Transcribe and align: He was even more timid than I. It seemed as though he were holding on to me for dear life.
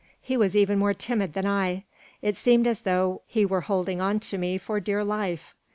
He 0.19 0.35
was 0.35 0.57
even 0.57 0.79
more 0.79 0.95
timid 0.95 1.33
than 1.33 1.45
I. 1.45 1.83
It 2.23 2.35
seemed 2.35 2.65
as 2.65 2.81
though 2.81 3.21
he 3.27 3.45
were 3.45 3.61
holding 3.61 4.01
on 4.01 4.19
to 4.21 4.39
me 4.39 4.57
for 4.57 4.79
dear 4.79 5.03
life. 5.03 5.53